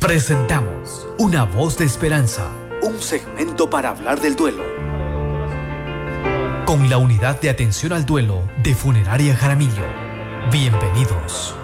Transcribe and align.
Presentamos 0.00 1.06
Una 1.18 1.44
voz 1.44 1.76
de 1.76 1.84
esperanza, 1.84 2.50
un 2.80 3.02
segmento 3.02 3.68
para 3.68 3.90
hablar 3.90 4.18
del 4.18 4.34
duelo. 4.34 4.64
Con 6.64 6.88
la 6.88 6.96
unidad 6.96 7.38
de 7.38 7.50
atención 7.50 7.92
al 7.92 8.06
duelo 8.06 8.40
de 8.62 8.74
Funeraria 8.74 9.36
Jaramillo. 9.36 9.84
Bienvenidos. 10.50 11.54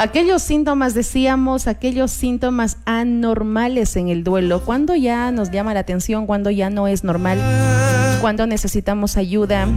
Aquellos 0.00 0.42
síntomas, 0.42 0.92
decíamos, 0.92 1.68
aquellos 1.68 2.10
síntomas 2.10 2.78
anormales 2.84 3.94
en 3.94 4.08
el 4.08 4.24
duelo, 4.24 4.62
cuando 4.64 4.96
ya 4.96 5.30
nos 5.30 5.52
llama 5.52 5.72
la 5.72 5.80
atención, 5.80 6.26
cuando 6.26 6.50
ya 6.50 6.68
no 6.68 6.88
es 6.88 7.04
normal, 7.04 7.38
cuando 8.20 8.48
necesitamos 8.48 9.16
ayuda 9.16 9.68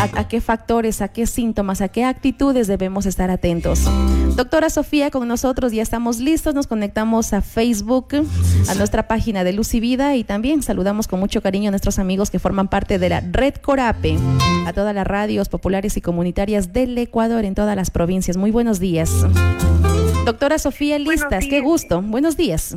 a, 0.00 0.28
qué 0.28 0.40
factores, 0.40 1.02
a 1.02 1.08
qué 1.08 1.26
síntomas, 1.26 1.80
a 1.82 1.88
qué 1.88 2.04
actitudes 2.04 2.66
debemos 2.66 3.04
estar 3.06 3.30
atentos. 3.30 3.84
Doctora 4.34 4.70
Sofía, 4.70 5.10
con 5.10 5.28
nosotros 5.28 5.72
ya 5.72 5.82
estamos 5.82 6.18
listos, 6.18 6.54
nos 6.54 6.66
conectamos 6.66 7.32
a 7.34 7.42
Facebook, 7.42 8.08
a 8.68 8.74
nuestra 8.74 9.08
página 9.08 9.44
de 9.44 9.52
Luz 9.52 9.74
y 9.74 9.80
Vida 9.80 10.16
y 10.16 10.24
también 10.24 10.62
saludamos 10.62 11.06
con 11.06 11.20
mucho 11.20 11.42
cariño 11.42 11.68
a 11.68 11.72
nuestros 11.72 11.98
amigos 11.98 12.30
que 12.30 12.38
forman 12.38 12.68
parte 12.68 12.98
de 12.98 13.10
la 13.10 13.20
Red 13.20 13.56
Corape, 13.56 14.16
a 14.66 14.72
todas 14.72 14.94
las 14.94 15.06
radios 15.06 15.48
populares 15.48 15.96
y 15.96 16.00
comunitarias 16.00 16.72
del 16.72 16.96
Ecuador 16.96 17.44
en 17.44 17.54
todas 17.54 17.76
las 17.76 17.90
provincias. 17.90 18.36
Muy 18.36 18.50
buenos 18.50 18.80
días. 18.80 19.26
Doctora 20.24 20.58
Sofía 20.58 20.98
Listas, 20.98 21.44
qué 21.46 21.60
gusto. 21.60 22.00
Buenos 22.00 22.36
días. 22.36 22.76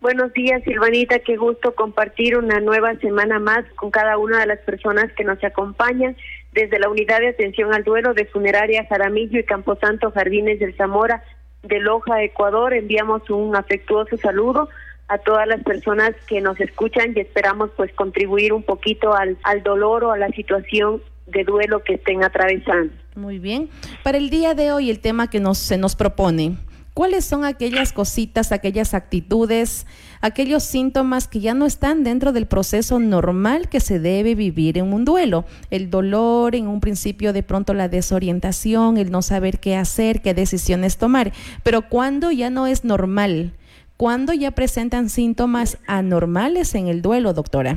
Buenos 0.00 0.32
días, 0.32 0.62
Silvanita. 0.64 1.18
Qué 1.18 1.36
gusto 1.36 1.74
compartir 1.74 2.34
una 2.34 2.58
nueva 2.58 2.94
semana 2.96 3.38
más 3.38 3.66
con 3.76 3.90
cada 3.90 4.16
una 4.16 4.40
de 4.40 4.46
las 4.46 4.58
personas 4.60 5.12
que 5.12 5.24
nos 5.24 5.42
acompañan 5.44 6.16
desde 6.52 6.78
la 6.78 6.88
Unidad 6.88 7.20
de 7.20 7.28
Atención 7.28 7.72
al 7.74 7.84
Duelo 7.84 8.14
de 8.14 8.26
Funeraria 8.26 8.86
Jaramillo 8.88 9.38
y 9.38 9.44
Camposanto 9.44 10.10
Jardines 10.10 10.58
del 10.58 10.76
Zamora 10.76 11.22
de 11.62 11.78
Loja, 11.80 12.22
Ecuador. 12.22 12.74
Enviamos 12.74 13.28
un 13.30 13.54
afectuoso 13.54 14.16
saludo 14.16 14.68
a 15.08 15.18
todas 15.18 15.46
las 15.46 15.62
personas 15.62 16.12
que 16.28 16.40
nos 16.40 16.60
escuchan 16.60 17.12
y 17.14 17.20
esperamos 17.20 17.70
pues 17.76 17.92
contribuir 17.94 18.52
un 18.52 18.62
poquito 18.62 19.14
al, 19.14 19.38
al 19.42 19.62
dolor 19.62 20.04
o 20.04 20.12
a 20.12 20.18
la 20.18 20.28
situación 20.28 21.02
de 21.26 21.44
duelo 21.44 21.82
que 21.82 21.94
estén 21.94 22.24
atravesando. 22.24 22.92
Muy 23.14 23.38
bien. 23.38 23.68
Para 24.02 24.18
el 24.18 24.30
día 24.30 24.54
de 24.54 24.72
hoy 24.72 24.90
el 24.90 25.00
tema 25.00 25.28
que 25.28 25.40
nos, 25.40 25.58
se 25.58 25.78
nos 25.78 25.96
propone, 25.96 26.56
¿Cuáles 26.92 27.24
son 27.24 27.44
aquellas 27.44 27.92
cositas, 27.92 28.50
aquellas 28.50 28.94
actitudes, 28.94 29.86
aquellos 30.20 30.64
síntomas 30.64 31.28
que 31.28 31.38
ya 31.38 31.54
no 31.54 31.64
están 31.64 32.02
dentro 32.02 32.32
del 32.32 32.46
proceso 32.46 32.98
normal 32.98 33.68
que 33.68 33.78
se 33.78 34.00
debe 34.00 34.34
vivir 34.34 34.76
en 34.76 34.92
un 34.92 35.04
duelo? 35.04 35.44
El 35.70 35.88
dolor, 35.88 36.56
en 36.56 36.66
un 36.66 36.80
principio 36.80 37.32
de 37.32 37.44
pronto 37.44 37.74
la 37.74 37.88
desorientación, 37.88 38.96
el 38.96 39.12
no 39.12 39.22
saber 39.22 39.60
qué 39.60 39.76
hacer, 39.76 40.20
qué 40.20 40.34
decisiones 40.34 40.98
tomar. 40.98 41.32
Pero 41.62 41.82
cuando 41.82 42.32
ya 42.32 42.50
no 42.50 42.66
es 42.66 42.84
normal, 42.84 43.52
¿cuándo 43.96 44.32
ya 44.32 44.50
presentan 44.50 45.10
síntomas 45.10 45.78
anormales 45.86 46.74
en 46.74 46.88
el 46.88 47.02
duelo, 47.02 47.34
doctora? 47.34 47.76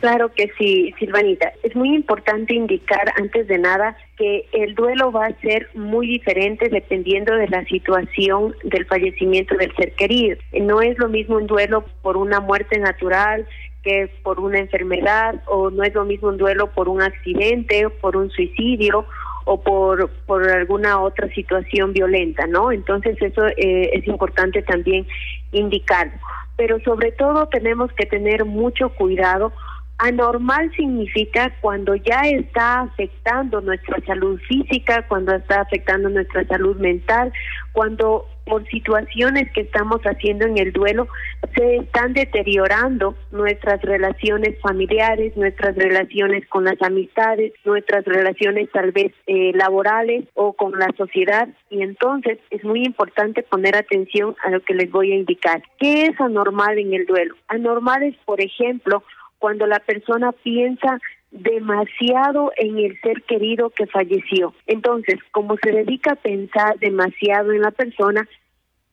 Claro 0.00 0.30
que 0.34 0.50
sí, 0.58 0.92
Silvanita. 0.98 1.50
Es 1.62 1.74
muy 1.74 1.94
importante 1.94 2.52
indicar 2.52 3.10
antes 3.16 3.48
de 3.48 3.56
nada 3.56 3.96
que 4.16 4.46
el 4.52 4.74
duelo 4.74 5.10
va 5.10 5.26
a 5.26 5.40
ser 5.40 5.68
muy 5.74 6.06
diferente 6.06 6.68
dependiendo 6.68 7.34
de 7.34 7.48
la 7.48 7.64
situación 7.64 8.54
del 8.62 8.86
fallecimiento 8.86 9.56
del 9.56 9.74
ser 9.74 9.92
querido. 9.94 10.36
No 10.60 10.82
es 10.82 10.98
lo 10.98 11.08
mismo 11.08 11.36
un 11.36 11.46
duelo 11.46 11.84
por 12.02 12.16
una 12.16 12.40
muerte 12.40 12.78
natural 12.78 13.46
que 13.82 14.10
por 14.22 14.40
una 14.40 14.58
enfermedad 14.58 15.42
o 15.46 15.70
no 15.70 15.82
es 15.82 15.94
lo 15.94 16.04
mismo 16.04 16.28
un 16.28 16.38
duelo 16.38 16.70
por 16.72 16.88
un 16.88 17.02
accidente, 17.02 17.88
por 18.00 18.16
un 18.16 18.30
suicidio 18.30 19.04
o 19.44 19.60
por, 19.60 20.08
por 20.26 20.48
alguna 20.50 21.00
otra 21.00 21.28
situación 21.34 21.92
violenta, 21.92 22.46
¿no? 22.46 22.72
Entonces 22.72 23.20
eso 23.20 23.46
eh, 23.46 23.90
es 23.92 24.06
importante 24.06 24.62
también 24.62 25.06
indicar. 25.52 26.12
Pero 26.56 26.80
sobre 26.80 27.12
todo 27.12 27.46
tenemos 27.48 27.92
que 27.92 28.06
tener 28.06 28.44
mucho 28.44 28.88
cuidado 28.90 29.52
Anormal 29.98 30.72
significa 30.76 31.54
cuando 31.60 31.94
ya 31.94 32.22
está 32.22 32.80
afectando 32.80 33.60
nuestra 33.60 34.04
salud 34.04 34.40
física, 34.48 35.06
cuando 35.06 35.34
está 35.34 35.60
afectando 35.60 36.08
nuestra 36.08 36.44
salud 36.46 36.76
mental, 36.78 37.32
cuando 37.72 38.26
por 38.44 38.66
situaciones 38.68 39.50
que 39.52 39.62
estamos 39.62 40.00
haciendo 40.02 40.46
en 40.46 40.58
el 40.58 40.72
duelo 40.72 41.08
se 41.54 41.76
están 41.76 42.12
deteriorando 42.12 43.14
nuestras 43.30 43.80
relaciones 43.82 44.60
familiares, 44.60 45.36
nuestras 45.36 45.74
relaciones 45.76 46.46
con 46.48 46.64
las 46.64 46.80
amistades, 46.82 47.52
nuestras 47.64 48.04
relaciones 48.04 48.70
tal 48.72 48.92
vez 48.92 49.12
eh, 49.26 49.52
laborales 49.54 50.24
o 50.34 50.52
con 50.52 50.72
la 50.78 50.88
sociedad 50.96 51.48
y 51.70 51.82
entonces 51.82 52.38
es 52.50 52.64
muy 52.64 52.84
importante 52.84 53.42
poner 53.42 53.76
atención 53.76 54.36
a 54.44 54.50
lo 54.50 54.60
que 54.62 54.74
les 54.74 54.90
voy 54.90 55.12
a 55.12 55.16
indicar. 55.16 55.62
¿Qué 55.78 56.06
es 56.06 56.20
anormal 56.20 56.78
en 56.78 56.92
el 56.94 57.06
duelo? 57.06 57.34
Anormal 57.48 58.02
es, 58.02 58.16
por 58.24 58.40
ejemplo, 58.40 59.02
cuando 59.44 59.66
la 59.66 59.80
persona 59.80 60.32
piensa 60.32 60.98
demasiado 61.30 62.50
en 62.56 62.78
el 62.78 62.98
ser 63.02 63.20
querido 63.24 63.68
que 63.68 63.86
falleció. 63.86 64.54
Entonces, 64.66 65.18
como 65.32 65.58
se 65.62 65.70
dedica 65.70 66.12
a 66.12 66.16
pensar 66.16 66.78
demasiado 66.78 67.52
en 67.52 67.60
la 67.60 67.70
persona, 67.70 68.26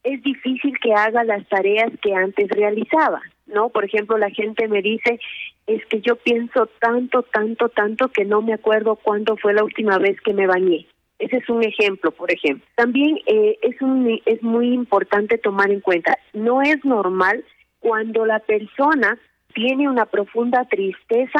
es 0.04 0.22
difícil 0.24 0.78
que 0.80 0.94
haga 0.94 1.24
las 1.24 1.48
tareas 1.48 1.90
que 2.02 2.14
antes 2.14 2.50
realizaba, 2.50 3.22
¿no? 3.46 3.70
Por 3.70 3.86
ejemplo, 3.86 4.18
la 4.18 4.30
gente 4.30 4.68
me 4.68 4.82
dice, 4.82 5.22
es 5.68 5.86
que 5.86 6.02
yo 6.02 6.18
pienso 6.18 6.68
tanto, 6.82 7.24
tanto, 7.24 7.70
tanto 7.70 8.10
que 8.10 8.26
no 8.26 8.42
me 8.42 8.54
acuerdo 8.54 8.98
cuándo 8.98 9.38
fue 9.38 9.54
la 9.54 9.64
última 9.64 10.00
vez 10.00 10.20
que 10.20 10.34
me 10.34 10.48
bañé. 10.48 10.86
Ese 11.18 11.38
es 11.38 11.50
un 11.50 11.64
ejemplo, 11.64 12.12
por 12.12 12.30
ejemplo. 12.30 12.68
También 12.76 13.20
eh, 13.26 13.58
es, 13.62 13.82
un, 13.82 14.20
es 14.26 14.44
muy 14.44 14.74
importante 14.74 15.38
tomar 15.38 15.72
en 15.72 15.80
cuenta, 15.80 16.18
no 16.34 16.62
es 16.62 16.84
normal 16.84 17.42
cuando 17.80 18.26
la 18.26 18.40
persona 18.40 19.18
tiene 19.54 19.90
una 19.90 20.06
profunda 20.06 20.66
tristeza 20.66 21.40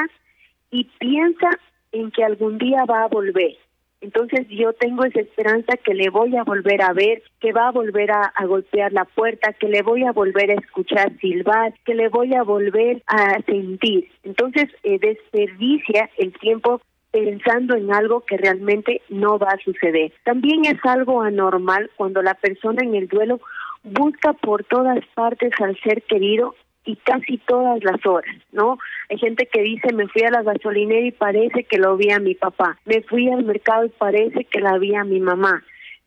y 0.70 0.86
piensa 1.00 1.50
en 1.92 2.12
que 2.12 2.24
algún 2.24 2.58
día 2.58 2.86
va 2.86 3.04
a 3.04 3.08
volver. 3.08 3.58
Entonces 4.02 4.48
yo 4.50 4.74
tengo 4.74 5.06
esa 5.06 5.20
esperanza 5.20 5.78
que 5.78 5.94
le 5.94 6.10
voy 6.10 6.36
a 6.36 6.44
volver 6.44 6.82
a 6.82 6.92
ver, 6.92 7.22
que 7.40 7.54
va 7.54 7.68
a 7.68 7.72
volver 7.72 8.10
a, 8.12 8.34
golpear 8.48 8.92
la 8.92 9.06
puerta, 9.06 9.54
que 9.54 9.68
le 9.68 9.84
voy 9.84 10.04
a 10.06 10.12
volver 10.12 10.50
a 10.50 10.56
escuchar 10.56 11.16
silbar, 11.20 11.76
que 11.86 11.94
le 11.94 12.10
voy 12.10 12.34
a 12.34 12.42
volver 12.42 13.04
a 13.06 13.40
sentir. 13.44 14.10
Entonces 14.24 14.70
eh, 14.82 14.98
desperdicia 14.98 16.10
el 16.18 16.34
tiempo 16.34 16.82
pensando 17.12 17.76
en 17.76 17.94
algo 17.94 18.22
que 18.22 18.38
realmente 18.38 19.02
no 19.10 19.38
va 19.38 19.50
a 19.50 19.64
suceder. 19.64 20.14
También 20.24 20.66
es 20.66 20.84
algo 20.84 21.22
anormal 21.22 21.92
cuando 21.96 22.24
la 22.24 22.34
persona 22.34 22.82
en 22.84 22.96
el 22.96 23.08
duelo 23.08 23.40
busca 23.84 24.34
por 24.34 24.64
todas 24.64 25.06
partes 25.14 25.52
al 25.60 25.78
ser 25.82 26.02
querido 26.04 26.56
y 26.86 26.96
casi 26.98 27.38
todas 27.40 27.84
las 27.84 28.06
horas, 28.06 28.36
¿no? 28.52 28.78
Hay 29.10 29.18
gente 29.18 29.48
que 29.52 29.62
dice, 29.62 29.94
me 29.94 30.08
fui 30.08 30.24
a 30.24 30.32
la 30.32 30.42
gasolinera 30.42 31.06
y 31.06 31.12
parece 31.12 31.64
que 31.64 31.78
lo 31.78 31.96
vi 31.98 32.12
a 32.12 32.20
mi 32.20 32.36
papá, 32.36 32.80
me 32.86 33.02
fui 33.02 33.30
al 33.30 33.44
mercado 33.44 33.86
y 33.86 33.90
parece 33.90 34.46
que 34.46 34.60
la 34.60 34.78
vi 34.78 34.96
a 34.96 35.04
mi 35.04 35.20
mamá. 35.20 35.64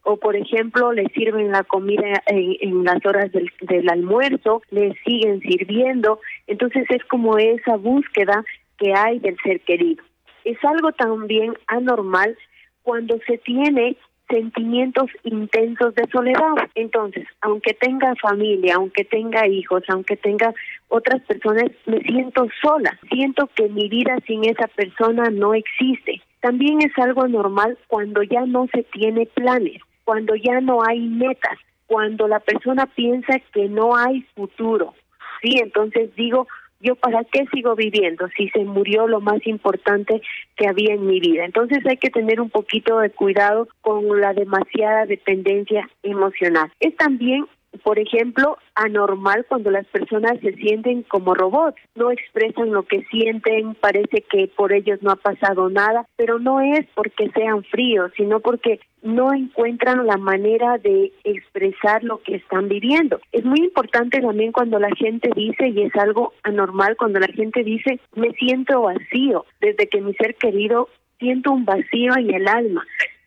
O, 0.07 0.19
por 0.19 0.37
ejemplo, 0.37 0.93
le 0.93 1.07
sirven 1.15 1.51
la 1.51 1.65
comida 1.65 2.23
en, 2.27 2.85
las 2.85 3.05
horas 3.07 3.33
del, 3.33 3.51
del 3.63 3.89
almuerzo, 3.89 4.61
le 4.71 4.95
siguen 5.03 5.41
sirviendo. 5.41 6.21
Entonces 6.47 6.85
es 6.91 7.03
como 7.07 7.39
esa 7.39 7.77
búsqueda 7.77 8.45
que 8.77 8.93
hay 8.93 9.19
del 9.21 9.39
ser 9.43 9.61
querido. 9.61 10.05
Es 10.45 10.63
algo 10.63 10.93
también 10.93 11.55
anormal 11.69 12.37
cuando 12.83 13.19
se 13.27 13.39
tiene 13.39 13.97
sentimientos 14.35 15.07
intensos 15.23 15.95
de 15.95 16.09
soledad. 16.11 16.57
Entonces, 16.75 17.25
aunque 17.41 17.73
tenga 17.75 18.13
familia, 18.17 18.75
aunque 18.75 19.05
tenga 19.05 19.47
hijos, 19.47 19.85
aunque 19.89 20.17
tenga 20.17 20.53
otras 20.89 21.23
personas, 21.23 21.71
me 21.87 22.01
siento 22.01 22.49
sola. 22.61 22.99
Siento 23.11 23.49
que 23.55 23.69
mi 23.69 23.89
vida 23.89 24.19
sin 24.27 24.45
esa 24.45 24.67
persona 24.67 25.31
no 25.31 25.55
existe. 25.55 26.21
También 26.41 26.81
es 26.83 26.93
algo 26.99 27.29
normal 27.29 27.79
cuando 27.87 28.23
ya 28.25 28.45
no 28.45 28.67
se 28.75 28.83
tiene 28.83 29.27
planes, 29.27 29.81
cuando 30.05 30.35
ya 30.35 30.61
no 30.61 30.83
hay 30.85 31.01
metas, 31.01 31.59
cuando 31.87 32.27
la 32.27 32.41
persona 32.41 32.87
piensa 32.87 33.39
que 33.53 33.69
no 33.69 33.97
hay 33.97 34.23
futuro. 34.35 34.95
Sí, 35.43 35.59
entonces 35.63 36.15
digo, 36.17 36.49
yo 36.81 36.97
para 36.97 37.25
qué 37.25 37.47
sigo 37.53 37.75
viviendo 37.75 38.29
si 38.37 38.49
se 38.51 38.65
murió 38.65 39.07
lo 39.07 39.21
más 39.21 39.47
importante 39.47 40.21
que 40.57 40.69
había 40.69 40.95
en 40.95 41.07
mi 41.07 41.21
vida. 41.21 41.45
Entonces 41.45 41.85
hay 41.87 41.97
que 41.97 42.11
tener 42.11 42.41
un 42.41 42.51
poquito 42.51 42.99
de 42.99 43.11
cuidado 43.11 43.69
con 43.81 44.21
la 44.21 44.33
demasiada 44.35 45.07
dependencia 45.07 45.89
emocional. 46.03 46.71
Es 46.81 46.97
también 46.97 47.47
por 47.83 47.99
ejemplo, 47.99 48.59
anormal 48.75 49.45
cuando 49.49 49.71
las 49.71 49.87
personas 49.87 50.39
se 50.41 50.53
sienten 50.55 51.03
como 51.03 51.35
robots, 51.35 51.81
no 51.95 52.11
expresan 52.11 52.73
lo 52.73 52.85
que 52.85 53.05
sienten, 53.11 53.75
parece 53.75 54.23
que 54.23 54.49
por 54.57 54.73
ellos 54.73 55.03
no 55.03 55.11
ha 55.11 55.17
pasado 55.17 55.69
nada, 55.69 56.07
pero 56.17 56.39
no 56.39 56.61
es 56.61 56.87
porque 56.95 57.31
sean 57.31 57.65
fríos, 57.65 58.13
sino 58.17 58.41
porque 58.41 58.81
no 59.03 59.33
encuentran 59.35 60.07
la 60.07 60.17
manera 60.17 60.79
de 60.79 61.13
expresar 61.25 62.03
lo 62.05 62.23
que 62.23 62.37
están 62.37 62.69
viviendo. 62.69 63.21
Es 63.33 63.45
muy 63.45 63.61
importante 63.61 64.21
también 64.21 64.53
cuando 64.53 64.79
la 64.79 64.91
gente 64.97 65.31
dice, 65.35 65.69
y 65.69 65.83
es 65.83 65.95
algo 65.97 66.33
anormal, 66.43 66.97
cuando 66.97 67.21
la 67.21 67.29
gente 67.29 67.63
dice, 67.63 68.01
me 68.15 68.31
siento 68.33 68.83
vacío, 68.83 69.45
desde 69.61 69.89
que 69.89 70.01
mi 70.01 70.15
ser 70.15 70.35
querido 70.37 70.89
siento 71.19 71.53
un 71.53 71.65
vacío 71.65 72.17
en 72.17 72.35
el 72.35 72.49
alma 72.49 72.85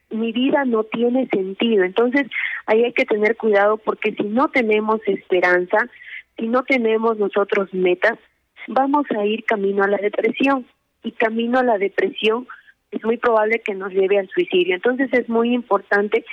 mi 0.10 0.32
vida 0.32 0.64
no 0.66 0.84
tiene 0.84 1.28
sentido. 1.28 1.84
Entonces, 1.84 2.28
ahí 2.66 2.84
hay 2.84 2.94
que 2.94 3.06
tener 3.06 3.36
cuidado 3.36 3.78
porque 3.78 4.14
si 4.14 4.24
no 4.24 4.48
tenemos 4.50 5.02
esperanza, 5.06 5.78
si 6.38 6.48
no 6.48 6.64
tenemos 6.64 7.18
nosotros 7.18 7.74
metas, 7.74 8.18
vamos 8.68 9.06
a 9.18 9.26
ir 9.26 9.44
camino 9.46 9.84
a 9.84 9.88
la 9.88 9.98
depresión. 9.98 10.66
Y 11.04 11.12
camino 11.12 11.60
a 11.60 11.64
la 11.64 11.78
depresión 11.78 12.48
es 12.92 13.04
muy 13.04 13.18
probable 13.18 13.62
que 13.64 13.74
nos 13.74 13.92
lleve 13.92 14.20
al 14.20 14.30
suicidio. 14.30 14.76
Entonces 14.76 15.10
es 15.14 15.30
muy 15.30 15.54
importante 15.54 16.26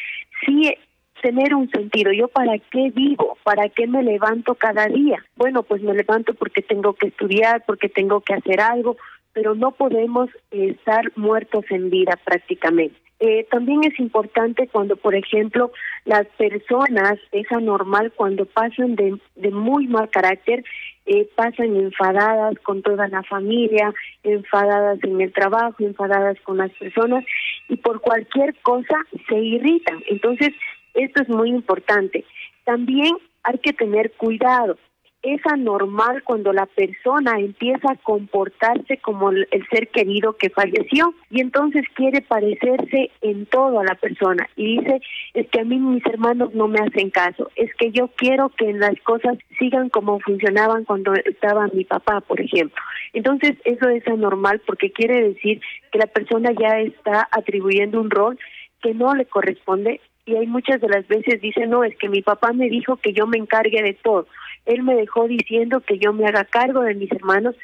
sí 0.45 0.75
tener 1.23 1.55
un 1.55 1.71
sentido. 1.71 2.13
¿Yo 2.13 2.29
para 2.29 2.59
qué 2.59 2.91
vivo? 2.95 3.39
¿Para 3.45 3.69
qué 3.69 3.87
me 3.87 4.03
levanto 4.03 4.55
cada 4.55 4.87
día? 4.87 5.25
Bueno, 5.37 5.63
pues 5.63 5.83
me 5.83 5.95
levanto 5.95 6.35
porque 6.35 6.63
tengo 6.63 6.93
que 6.95 7.09
estudiar, 7.09 7.65
porque 7.67 7.89
tengo 7.89 8.21
que 8.21 8.35
hacer 8.35 8.61
algo, 8.61 8.97
pero 9.33 9.55
no 9.55 9.73
podemos 9.73 10.29
estar 10.51 11.13
muertos 11.17 11.65
en 11.71 11.91
vida 11.91 12.19
prácticamente. 12.25 13.04
Eh, 13.27 13.47
también 13.51 13.83
es 13.85 13.99
importante 13.99 14.69
cuando, 14.69 14.97
por 14.97 15.15
ejemplo, 15.15 15.73
las 16.05 16.27
personas, 16.37 17.15
es 17.33 17.51
anormal 17.53 18.13
cuando 18.15 18.45
pasan 18.45 18.97
de, 18.97 19.19
de 19.37 19.51
muy 19.51 19.87
mal 19.87 20.11
carácter, 20.11 20.63
eh, 21.07 21.27
pasan 21.35 21.75
enfadadas 21.75 22.59
con 22.59 22.83
toda 22.83 23.09
la 23.09 23.23
familia, 23.23 23.95
enfadadas 24.25 25.03
en 25.05 25.23
el 25.23 25.33
trabajo, 25.33 25.77
enfadadas 25.79 26.39
con 26.43 26.59
las 26.59 26.71
personas 26.73 27.25
y 27.71 27.77
por 27.79 28.03
cualquier 28.03 28.55
cosa 28.57 28.95
se 29.27 29.37
irritan. 29.37 30.03
Entonces, 30.11 30.51
esto 30.93 31.23
es 31.23 31.29
muy 31.31 31.49
importante. 31.49 32.27
También 32.65 33.17
hay 33.43 33.57
que 33.57 33.73
tener 33.73 34.13
cuidado. 34.19 34.77
Es 35.25 35.41
anormal 35.47 36.23
cuando 36.23 36.53
la 36.53 36.67
persona 36.67 37.39
empieza 37.39 37.93
a 37.93 37.97
comportarse 37.97 38.99
como 38.99 39.31
el, 39.31 39.49
ser 39.71 39.89
querido 39.89 40.35
que 40.35 40.51
falleció 40.51 41.15
y 41.31 41.41
entonces 41.41 41.85
quiere 41.95 42.21
parecerse 42.21 43.11
en 43.23 43.47
todo 43.47 43.81
a 43.81 43.85
la 43.85 43.95
persona 43.95 44.47
y 44.55 44.79
dice, 44.79 45.01
es 45.33 45.49
que 45.49 45.61
a 45.61 45.65
mí 45.65 45.79
mis 45.79 46.05
hermanos 46.05 46.53
no 46.53 46.69
me 46.69 46.79
hacen 46.79 47.09
caso, 47.09 47.51
es 47.57 47.75
que 47.77 47.91
yo 47.91 48.09
quiero 48.09 48.51
que 48.51 48.71
las 48.75 49.01
cosas 49.01 49.39
sigan 49.59 49.89
como 49.89 50.21
funcionaban 50.21 50.85
cuando 50.85 51.15
estaba 51.15 51.69
mi 51.73 51.85
papá, 51.85 52.21
por 52.21 52.39
ejemplo. 52.43 52.83
Entonces 53.15 53.53
eso 53.65 53.89
es 53.89 54.07
anormal 54.07 54.61
porque 54.67 54.93
quiere 54.93 55.29
decir 55.29 55.59
que 55.91 55.99
la 55.99 56.07
persona 56.07 56.51
ya 56.53 56.81
está 56.81 57.27
atribuyendo 57.33 57.99
un 57.99 58.11
rol 58.11 58.39
que 58.83 58.93
no 58.93 59.15
le 59.15 59.25
corresponde 59.25 60.03
y 60.27 60.37
hay 60.37 60.47
muchas 60.47 60.81
de 60.81 60.89
las 60.89 61.07
veces 61.07 61.41
dicen, 61.41 61.71
no, 61.71 61.85
es 61.85 61.97
que 61.97 62.09
mi 62.09 62.23
papá 62.23 62.53
me 62.53 62.69
dijo 62.69 62.97
que 62.97 63.13
yo 63.13 63.27
me 63.27 63.37
encargue 63.37 63.83
de 63.83 63.95
todo. 63.95 64.27
Él 64.67 64.83
me 64.83 64.95
dejó 64.95 65.27
diciendo 65.29 65.81
que 65.81 65.99
yo 65.99 66.13
me 66.13 66.27
haga 66.27 66.45
cargo 66.45 66.83
de 66.83 66.95
mis 66.95 67.11
hermanos, 67.13 67.55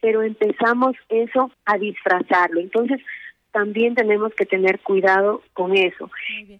pero 0.00 0.22
empezamos 0.22 0.96
eso 1.08 1.50
a 1.64 1.78
disfrazarlo. 1.78 2.60
Entonces, 2.60 3.00
también 3.52 3.94
tenemos 3.94 4.32
que 4.34 4.46
tener 4.46 4.78
cuidado 4.80 5.42
con 5.54 5.76
eso. 5.76 6.10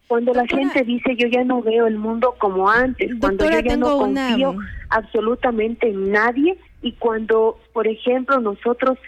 Cuando 0.06 0.32
la 0.32 0.46
gente 0.46 0.82
dice 0.82 1.16
yo 1.16 1.28
ya 1.28 1.44
no 1.44 1.62
veo 1.62 1.86
el 1.86 1.96
mundo 1.96 2.34
como 2.38 2.70
antes, 2.70 3.12
cuando 3.20 3.44
yo 3.44 3.60
ya 3.60 3.76
no 3.76 3.98
confío 3.98 4.56
absolutamente 4.90 5.88
en 5.88 6.10
nadie 6.10 6.58
y 6.82 6.92
cuando, 6.92 7.58
por 7.72 7.86
ejemplo, 7.86 8.40
nosotros 8.40 8.98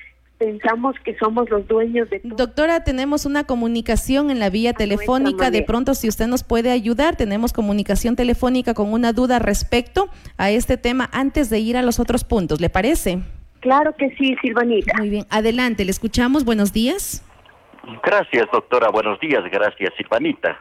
pensamos 0.41 0.97
que 1.05 1.15
somos 1.19 1.51
los 1.51 1.69
dueños 1.69 2.09
de 2.09 2.19
todo. 2.21 2.35
Doctora, 2.35 2.83
tenemos 2.83 3.27
una 3.27 3.45
comunicación 3.45 4.31
en 4.31 4.39
la 4.39 4.49
vía 4.49 4.73
telefónica. 4.73 5.51
De 5.51 5.63
pronto, 5.63 5.95
si 5.95 6.09
usted 6.09 6.27
nos 6.27 6.43
puede 6.45 6.71
ayudar, 6.71 7.15
tenemos 7.15 7.53
comunicación 7.53 8.17
telefónica 8.17 8.73
con 8.73 8.91
una 8.91 9.13
duda 9.13 9.39
respecto 9.39 10.09
a 10.39 10.51
este 10.51 10.79
tema 10.79 11.11
antes 11.13 11.51
de 11.51 11.59
ir 11.59 11.77
a 11.77 11.83
los 11.83 12.01
otros 12.01 12.25
puntos. 12.25 12.59
¿Le 12.59 12.71
parece? 12.71 13.19
Claro 13.61 13.95
que 13.97 14.09
sí, 14.17 14.35
Silvanita. 14.41 14.95
Muy 14.97 15.11
bien. 15.11 15.27
Adelante, 15.29 15.85
le 15.85 15.91
escuchamos. 15.91 16.47
Buenos 16.47 16.73
días. 16.73 17.23
Gracias, 18.03 18.47
doctora. 18.51 18.89
Buenos 18.89 19.21
días. 19.21 19.45
Gracias, 19.53 19.93
Silvanita. 19.99 20.59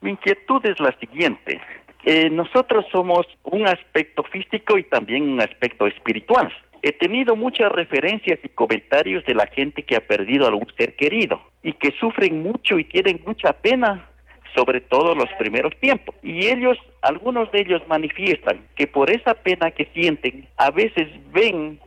Mi 0.00 0.12
inquietud 0.12 0.64
es 0.64 0.80
la 0.80 0.96
siguiente. 0.98 1.60
Eh, 2.04 2.30
nosotros 2.30 2.86
somos 2.90 3.26
un 3.42 3.68
aspecto 3.68 4.22
físico 4.22 4.78
y 4.78 4.84
también 4.84 5.28
un 5.28 5.42
aspecto 5.42 5.86
espiritual. 5.86 6.50
He 6.82 6.92
tenido 6.92 7.34
muchas 7.36 7.72
referencias 7.72 8.38
y 8.42 8.48
comentarios 8.48 9.24
de 9.24 9.34
la 9.34 9.46
gente 9.46 9.82
que 9.82 9.96
ha 9.96 10.06
perdido 10.06 10.44
a 10.44 10.48
algún 10.48 10.68
ser 10.76 10.94
querido 10.94 11.40
y 11.62 11.72
que 11.72 11.92
sufren 11.98 12.42
mucho 12.42 12.78
y 12.78 12.84
tienen 12.84 13.20
mucha 13.26 13.52
pena, 13.52 14.08
sobre 14.54 14.80
todo 14.80 15.14
los 15.14 15.28
primeros 15.38 15.74
tiempos. 15.80 16.14
Y 16.22 16.46
ellos, 16.46 16.78
algunos 17.02 17.50
de 17.52 17.60
ellos 17.60 17.82
manifiestan 17.88 18.60
que 18.76 18.86
por 18.86 19.10
esa 19.10 19.34
pena 19.34 19.70
que 19.70 19.86
sienten, 19.92 20.46
a 20.56 20.70
veces 20.70 21.08
ven 21.32 21.80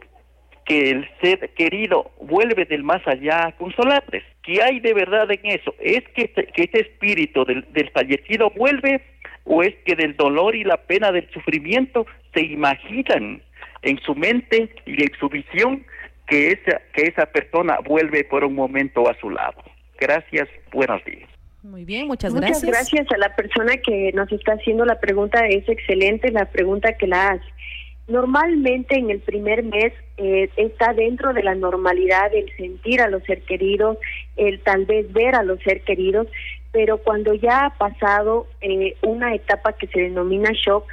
que 0.65 0.91
el 0.91 1.09
ser 1.21 1.49
querido 1.53 2.11
vuelve 2.21 2.65
del 2.65 2.83
más 2.83 3.05
allá 3.07 3.47
a 3.47 3.51
consolarles. 3.53 4.23
¿Qué 4.43 4.61
hay 4.61 4.79
de 4.79 4.93
verdad 4.93 5.31
en 5.31 5.39
eso? 5.43 5.73
¿Es 5.79 6.03
que, 6.09 6.29
que 6.29 6.63
ese 6.63 6.81
espíritu 6.81 7.45
del, 7.45 7.65
del 7.73 7.89
fallecido 7.91 8.51
vuelve 8.51 9.01
o 9.43 9.63
es 9.63 9.73
que 9.85 9.95
del 9.95 10.15
dolor 10.15 10.55
y 10.55 10.63
la 10.63 10.77
pena 10.77 11.11
del 11.11 11.29
sufrimiento 11.31 12.05
se 12.33 12.41
imaginan 12.41 13.41
en 13.81 13.99
su 14.01 14.15
mente 14.15 14.69
y 14.85 15.03
en 15.03 15.11
su 15.19 15.29
visión 15.29 15.85
que 16.27 16.51
esa, 16.51 16.81
que 16.93 17.03
esa 17.03 17.25
persona 17.25 17.77
vuelve 17.85 18.23
por 18.23 18.43
un 18.43 18.55
momento 18.55 19.09
a 19.09 19.17
su 19.19 19.29
lado. 19.29 19.61
Gracias, 19.99 20.47
buenos 20.71 21.03
días. 21.05 21.29
Muy 21.63 21.85
bien, 21.85 22.07
muchas 22.07 22.33
gracias. 22.33 22.63
Muchas 22.63 22.89
gracias 22.89 23.07
a 23.11 23.17
la 23.17 23.35
persona 23.35 23.77
que 23.77 24.11
nos 24.13 24.31
está 24.31 24.53
haciendo 24.53 24.83
la 24.85 24.99
pregunta. 24.99 25.45
Es 25.47 25.67
excelente 25.69 26.31
la 26.31 26.45
pregunta 26.45 26.93
que 26.97 27.05
la 27.05 27.29
hace. 27.29 27.45
Normalmente 28.07 28.97
en 28.97 29.11
el 29.11 29.19
primer 29.19 29.63
mes 29.63 29.93
eh, 30.17 30.49
está 30.57 30.93
dentro 30.93 31.33
de 31.33 31.43
la 31.43 31.53
normalidad 31.53 32.33
el 32.33 32.49
sentir 32.57 32.99
a 32.99 33.09
los 33.09 33.23
ser 33.23 33.43
queridos, 33.43 33.97
el 34.37 34.59
tal 34.61 34.85
vez 34.85 35.11
ver 35.13 35.35
a 35.35 35.43
los 35.43 35.59
ser 35.61 35.81
queridos, 35.81 36.27
pero 36.71 36.97
cuando 36.97 37.33
ya 37.35 37.65
ha 37.65 37.77
pasado 37.77 38.47
eh, 38.61 38.95
una 39.03 39.35
etapa 39.35 39.73
que 39.73 39.87
se 39.87 40.01
denomina 40.01 40.51
shock, 40.53 40.85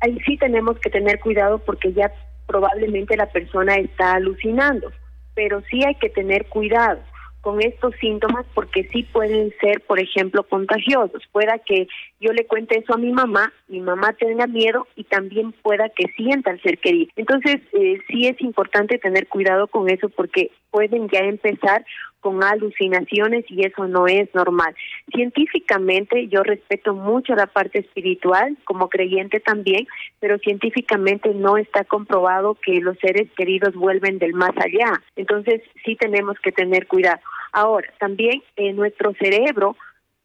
ahí 0.00 0.18
sí 0.26 0.36
tenemos 0.36 0.78
que 0.80 0.90
tener 0.90 1.18
cuidado 1.18 1.58
porque 1.58 1.92
ya 1.92 2.12
probablemente 2.50 3.16
la 3.16 3.26
persona 3.26 3.76
está 3.76 4.14
alucinando, 4.14 4.90
pero 5.34 5.62
sí 5.70 5.84
hay 5.86 5.94
que 5.94 6.10
tener 6.10 6.46
cuidado 6.46 6.98
con 7.42 7.62
estos 7.62 7.94
síntomas 8.00 8.44
porque 8.54 8.88
sí 8.92 9.04
pueden 9.04 9.54
ser, 9.60 9.82
por 9.86 10.00
ejemplo, 10.00 10.42
contagiosos. 10.42 11.22
Pueda 11.30 11.58
que 11.58 11.86
yo 12.20 12.32
le 12.32 12.46
cuente 12.46 12.78
eso 12.78 12.94
a 12.94 12.98
mi 12.98 13.12
mamá, 13.12 13.52
mi 13.68 13.80
mamá 13.80 14.12
tenga 14.12 14.46
miedo 14.46 14.86
y 14.94 15.04
también 15.04 15.52
pueda 15.52 15.88
que 15.88 16.06
sienta 16.16 16.50
el 16.50 16.60
ser 16.60 16.78
querido. 16.78 17.10
Entonces, 17.16 17.56
eh, 17.72 17.98
sí 18.08 18.26
es 18.26 18.38
importante 18.42 18.98
tener 18.98 19.26
cuidado 19.26 19.66
con 19.68 19.88
eso 19.88 20.10
porque 20.10 20.50
pueden 20.70 21.08
ya 21.08 21.20
empezar 21.20 21.84
con 22.20 22.44
alucinaciones 22.44 23.46
y 23.48 23.64
eso 23.64 23.88
no 23.88 24.06
es 24.06 24.32
normal. 24.34 24.74
Científicamente 25.14 26.28
yo 26.28 26.42
respeto 26.42 26.94
mucho 26.94 27.34
la 27.34 27.46
parte 27.46 27.80
espiritual, 27.80 28.58
como 28.64 28.90
creyente 28.90 29.40
también, 29.40 29.86
pero 30.20 30.38
científicamente 30.38 31.32
no 31.34 31.56
está 31.56 31.84
comprobado 31.84 32.56
que 32.56 32.80
los 32.80 32.98
seres 32.98 33.28
queridos 33.36 33.74
vuelven 33.74 34.18
del 34.18 34.34
más 34.34 34.52
allá. 34.56 35.00
Entonces 35.16 35.62
sí 35.84 35.96
tenemos 35.96 36.38
que 36.40 36.52
tener 36.52 36.86
cuidado. 36.86 37.20
Ahora, 37.52 37.90
también 37.98 38.42
en 38.56 38.76
nuestro 38.76 39.14
cerebro 39.14 39.76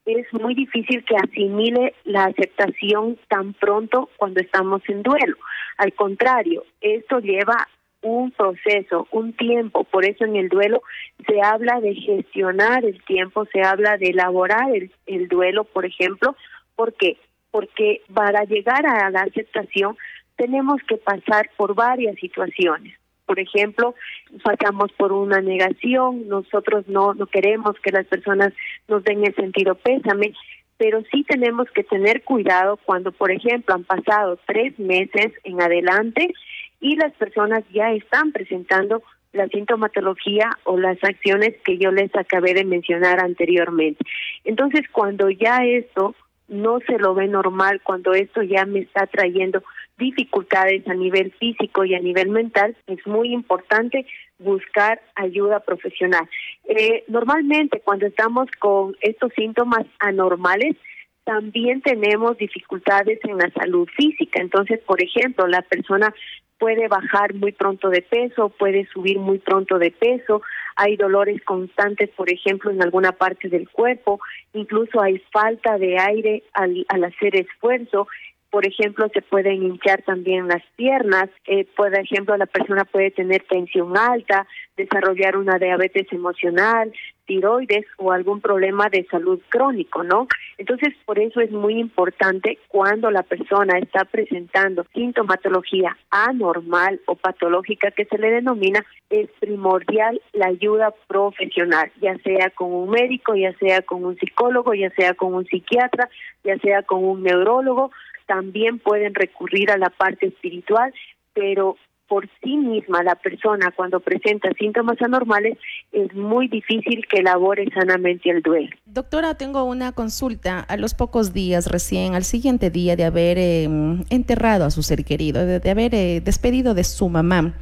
es 0.06 0.32
muy 0.34 0.54
difícil 0.54 1.04
que 1.04 1.16
asimile 1.16 1.96
la 2.04 2.26
aceptación 2.26 3.18
tan 3.28 3.54
pronto 3.54 4.10
cuando 4.18 4.40
estamos 4.40 4.82
en 4.88 5.02
duelo. 5.02 5.36
Al 5.78 5.94
contrario, 5.94 6.64
esto 6.80 7.20
lleva 7.20 7.68
un 8.02 8.32
proceso, 8.32 9.08
un 9.12 9.34
tiempo. 9.34 9.84
Por 9.84 10.06
eso 10.06 10.26
en 10.26 10.36
el 10.36 10.50
duelo 10.50 10.84
se 11.28 11.42
habla 11.42 11.82
de 11.82 11.96
gestionar 11.96 12.86
el 12.86 13.04
tiempo, 13.04 13.46
se 13.52 13.62
habla 13.62 13.98
de 13.98 14.10
elaborar 14.10 14.70
el, 14.76 14.92
el 15.08 15.28
duelo, 15.28 15.64
por 15.64 15.86
ejemplo. 15.86 16.36
¿Por 16.76 16.94
qué? 16.94 17.18
Porque 17.50 18.02
para 18.14 18.44
llegar 18.44 18.86
a 18.86 19.10
la 19.10 19.22
aceptación 19.22 19.98
tenemos 20.36 20.82
que 20.88 20.98
pasar 20.98 21.50
por 21.58 21.74
varias 21.74 22.16
situaciones. 22.18 22.96
Por 23.26 23.40
ejemplo, 23.40 23.96
pasamos 24.44 24.92
por 24.94 25.12
una 25.12 25.42
negación, 25.42 26.28
nosotros 26.28 26.88
no, 26.88 27.14
no 27.14 27.26
queremos 27.26 27.76
que 27.82 27.92
las 27.92 28.06
personas 28.06 28.54
nos 28.88 29.04
den 29.04 29.26
el 29.26 29.34
sentido 29.36 29.76
pésame, 29.76 30.34
pero 30.78 31.02
sí 31.12 31.24
tenemos 31.24 31.70
que 31.72 31.84
tener 31.84 32.24
cuidado 32.24 32.78
cuando, 32.86 33.12
por 33.12 33.32
ejemplo, 33.32 33.76
han 33.76 33.84
pasado 33.84 34.38
tres 34.46 34.78
meses 34.78 35.32
en 35.44 35.62
adelante 35.62 36.34
y 36.80 36.96
las 36.98 37.14
personas 37.14 37.64
ya 37.72 37.92
están 37.94 38.32
presentando 38.32 39.02
la 39.32 39.48
sintomatología 39.48 40.50
o 40.64 40.78
las 40.78 41.02
acciones 41.04 41.56
que 41.64 41.78
yo 41.78 41.92
les 41.92 42.14
acabé 42.16 42.54
de 42.54 42.64
mencionar 42.64 43.20
anteriormente. 43.20 44.04
Entonces, 44.44 44.84
cuando 44.92 45.30
ya 45.30 45.66
esto 45.66 46.16
no 46.48 46.80
se 46.88 46.98
lo 46.98 47.14
ve 47.16 47.28
normal, 47.28 47.82
cuando 47.84 48.14
esto 48.14 48.42
ya 48.42 48.66
me 48.66 48.80
está 48.80 49.08
trayendo 49.08 49.64
dificultades 49.98 50.88
a 50.88 50.94
nivel 50.94 51.32
físico 51.34 51.86
y 51.86 51.96
a 51.96 52.00
nivel 52.00 52.30
mental, 52.30 52.76
es 52.88 53.06
muy 53.08 53.34
importante 53.34 54.06
buscar 54.40 55.02
ayuda 55.16 55.62
profesional. 55.62 56.28
Eh, 56.66 57.04
normalmente 57.08 57.80
cuando 57.80 58.06
estamos 58.06 58.50
con 58.60 58.96
estos 59.02 59.32
síntomas 59.34 59.86
anormales, 60.00 60.76
también 61.24 61.82
tenemos 61.82 62.38
dificultades 62.38 63.20
en 63.24 63.38
la 63.38 63.50
salud 63.52 63.88
física. 63.98 64.42
Entonces, 64.42 64.80
por 64.82 65.02
ejemplo, 65.02 65.48
la 65.48 65.64
persona 65.64 66.14
puede 66.60 66.88
bajar 66.88 67.34
muy 67.34 67.52
pronto 67.52 67.90
de 67.90 68.02
peso, 68.02 68.50
puede 68.50 68.86
subir 68.94 69.20
muy 69.20 69.40
pronto 69.40 69.78
de 69.78 69.92
peso, 69.92 70.42
hay 70.76 70.96
dolores 70.96 71.42
constantes, 71.44 72.10
por 72.12 72.32
ejemplo, 72.32 72.72
en 72.72 72.82
alguna 72.82 73.12
parte 73.12 73.50
del 73.50 73.70
cuerpo, 73.70 74.20
incluso 74.54 75.02
hay 75.02 75.22
falta 75.32 75.78
de 75.78 75.98
aire 76.00 76.44
al, 76.54 76.86
al 76.90 77.04
hacer 77.06 77.36
esfuerzo, 77.36 78.08
por 78.56 78.66
ejemplo, 78.66 79.10
se 79.14 79.22
pueden 79.22 79.64
hinchar 79.64 80.02
también 80.04 80.48
las 80.48 80.64
piernas, 80.78 81.30
eh, 81.46 81.68
por 81.76 81.94
ejemplo, 81.94 82.38
la 82.38 82.46
persona 82.46 82.86
puede 82.86 83.12
tener 83.12 83.44
tensión 83.50 83.98
alta, 83.98 84.48
desarrollar 84.78 85.36
una 85.36 85.60
diabetes 85.60 86.08
emocional, 86.14 86.94
tiroides 87.26 87.86
o 87.98 88.14
algún 88.14 88.40
problema 88.40 88.88
de 88.88 89.06
salud 89.12 89.42
crónico, 89.50 90.04
¿no? 90.04 90.30
Entonces, 90.58 90.94
por 91.04 91.20
eso 91.20 91.42
es 91.42 91.52
muy 91.52 91.78
importante 91.78 92.58
cuando 92.70 93.12
la 93.12 93.24
persona 93.24 93.78
está 93.78 94.06
presentando 94.06 94.86
sintomatología 94.94 95.98
anormal 96.10 97.02
o 97.08 97.16
patológica 97.16 97.92
que 97.92 98.06
se 98.06 98.18
le 98.18 98.32
denomina, 98.32 98.86
es 99.10 99.30
primordial 99.42 100.22
la 100.32 100.48
ayuda 100.48 100.94
profesional, 101.08 101.92
ya 102.02 102.18
sea 102.20 102.52
con 102.52 102.72
un 102.72 102.90
médico, 102.90 103.36
ya 103.36 103.52
sea 103.58 103.82
con 103.82 104.06
un 104.06 104.16
psicólogo, 104.16 104.74
ya 104.74 104.92
sea 104.92 105.14
con 105.14 105.34
un 105.34 105.46
psiquiatra, 105.46 106.10
ya 106.46 106.58
sea 106.60 106.84
con 106.84 107.04
un 107.04 107.22
neurólogo, 107.22 107.92
también 108.26 108.80
pueden 108.80 109.16
recurrir 109.16 109.72
a 109.72 109.78
la 109.78 109.90
parte 109.90 110.28
espiritual, 110.28 110.94
pero 111.34 111.78
por 112.08 112.30
sí 112.44 112.58
misma 112.58 113.04
la 113.04 113.16
persona 113.16 113.72
cuando 113.76 114.00
presenta 114.00 114.50
síntomas 114.58 115.02
anormales 115.02 115.58
es 115.92 116.14
muy 116.14 116.48
difícil 116.48 117.06
que 117.10 117.20
elabore 117.20 117.66
sanamente 117.74 118.30
el 118.30 118.42
duelo. 118.42 118.70
Doctora, 118.86 119.36
tengo 119.36 119.64
una 119.64 119.92
consulta. 119.92 120.60
A 120.60 120.78
los 120.78 120.94
pocos 120.94 121.34
días 121.34 121.68
recién, 121.68 122.14
al 122.16 122.24
siguiente 122.24 122.70
día 122.70 122.96
de 122.96 123.06
haber 123.06 123.38
em, 123.38 124.04
enterrado 124.10 124.66
a 124.66 124.72
su 124.72 124.84
ser 124.84 125.04
querido, 125.04 125.46
de, 125.46 125.70
haber 125.70 125.96
eh, 125.96 126.22
despedido 126.24 126.74
de 126.74 126.84
su 126.84 127.10
mamá, 127.10 127.54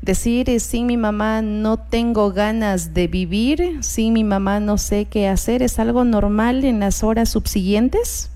decir 0.00 0.48
eh, 0.48 0.60
sin 0.60 0.86
mi 0.86 0.96
mamá 0.96 1.42
no 1.42 1.78
tengo 1.78 2.32
ganas 2.32 2.94
de 2.94 3.08
vivir, 3.08 3.82
sin 3.82 4.12
mi 4.12 4.24
mamá 4.24 4.60
no 4.60 4.78
sé 4.78 5.06
qué 5.06 5.28
hacer, 5.28 5.62
¿es 5.62 5.78
algo 5.78 6.04
normal 6.04 6.64
en 6.64 6.80
las 6.80 7.02
horas 7.02 7.30
subsiguientes? 7.30 8.31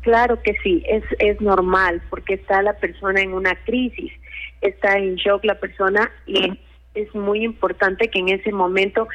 Claro 0.00 0.40
que 0.42 0.54
sí, 0.62 0.82
es, 0.88 1.04
es 1.18 1.40
normal 1.40 2.00
porque 2.08 2.34
está 2.34 2.62
la 2.62 2.72
persona 2.74 3.20
en 3.20 3.34
una 3.34 3.54
crisis, 3.64 4.12
está 4.60 4.96
en 4.96 5.16
shock 5.16 5.44
la 5.44 5.60
persona 5.60 6.10
y 6.26 6.58
es 6.94 7.14
muy 7.14 7.44
importante 7.44 8.08
que 8.08 8.18
en 8.18 8.30
ese 8.30 8.50
momento 8.50 9.08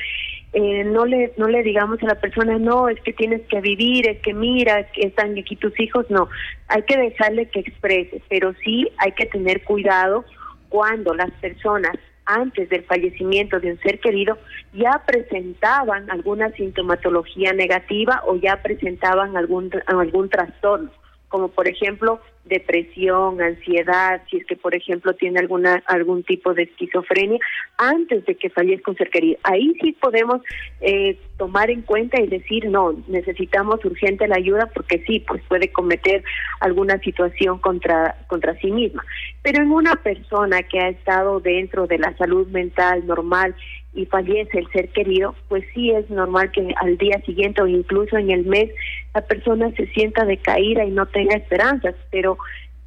eh, 0.54 0.84
no 0.86 1.06
le 1.06 1.34
no 1.38 1.48
le 1.48 1.62
digamos 1.64 2.02
a 2.02 2.06
la 2.06 2.16
persona 2.16 2.58
no 2.58 2.88
es 2.88 3.00
que 3.02 3.12
tienes 3.12 3.42
que 3.50 3.60
vivir 3.60 4.08
es 4.08 4.20
que 4.22 4.34
mira 4.34 4.90
que 4.92 5.08
están 5.08 5.38
aquí 5.38 5.58
tus 5.58 5.78
hijos 5.78 6.06
no 6.10 6.30
hay 6.70 6.84
que 6.84 6.98
dejarle 6.98 7.48
que 7.48 7.60
exprese 7.60 8.22
pero 8.30 8.54
sí 8.64 8.88
hay 8.98 9.12
que 9.12 9.26
tener 9.26 9.64
cuidado 9.64 10.24
cuando 10.70 11.14
las 11.14 11.32
personas 11.42 11.98
antes 12.26 12.70
del 12.70 12.84
fallecimiento 12.84 13.60
de 13.60 13.72
un 13.72 13.80
ser 13.80 14.00
querido 14.00 14.38
ya 14.74 15.04
presentaban 15.06 16.10
alguna 16.10 16.52
sintomatología 16.52 17.54
negativa 17.54 18.22
o 18.26 18.36
ya 18.36 18.62
presentaban 18.62 19.38
algún 19.38 19.70
algún 19.88 20.30
trastorno 20.30 20.92
como 21.30 21.50
por 21.50 21.68
ejemplo 21.68 22.20
depresión, 22.46 23.42
ansiedad, 23.42 24.22
si 24.30 24.38
es 24.38 24.46
que 24.46 24.56
por 24.56 24.76
ejemplo 24.76 25.14
tiene 25.14 25.40
alguna 25.40 25.84
algún 25.88 26.24
tipo 26.24 26.54
de 26.54 26.64
esquizofrenia 26.64 27.40
antes 27.78 28.24
de 28.26 28.36
que 28.36 28.50
fallezca 28.50 28.92
un 28.92 28.98
ser 28.98 29.10
querido. 29.10 29.40
Ahí 29.44 29.74
sí 29.82 29.94
podemos 29.94 30.42
eh, 30.82 31.20
tomar 31.38 31.72
en 31.72 31.82
cuenta 31.82 32.22
y 32.22 32.28
decir 32.28 32.70
no, 32.70 32.94
necesitamos 33.08 33.84
urgente 33.84 34.28
la 34.28 34.36
ayuda 34.36 34.70
porque 34.74 35.04
sí, 35.08 35.22
pues 35.28 35.42
puede 35.48 35.72
cometer 35.72 36.24
alguna 36.60 37.00
situación 37.00 37.58
contra 37.60 38.16
contra 38.28 38.56
sí 38.60 38.72
misma. 38.72 39.04
Pero 39.42 39.64
en 39.64 39.72
una 39.72 39.96
persona 39.96 40.62
que 40.64 40.80
ha 40.80 40.90
estado 40.90 41.40
dentro 41.40 41.88
de 41.88 41.98
la 41.98 42.16
salud 42.18 42.48
mental 42.48 43.08
normal 43.08 43.56
y 43.96 44.06
fallece 44.06 44.60
el 44.60 44.70
ser 44.72 44.90
querido, 44.90 45.34
pues 45.48 45.64
sí 45.74 45.90
es 45.92 46.10
normal 46.10 46.52
que 46.52 46.74
al 46.82 46.98
día 46.98 47.22
siguiente 47.26 47.62
o 47.62 47.68
incluso 47.68 48.18
en 48.18 48.30
el 48.30 48.46
mes 48.46 48.70
la 49.16 49.22
persona 49.22 49.72
se 49.72 49.88
sienta 49.88 50.26
decaída 50.26 50.84
y 50.84 50.92
no 50.92 51.06
tenga 51.06 51.38
esperanzas, 51.38 51.96
pero 52.12 52.38